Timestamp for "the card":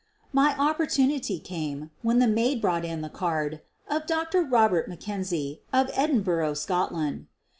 3.01-3.61